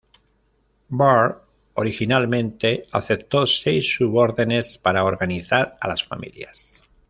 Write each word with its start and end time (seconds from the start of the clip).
Barr 0.89 1.43
originalmente 1.75 2.85
aceptó 2.91 3.45
seis 3.45 3.87
subórdenes 3.97 4.79
para 4.79 5.03
organizar 5.03 5.77
a 5.79 5.87
las 5.89 6.03
familias. 6.03 6.81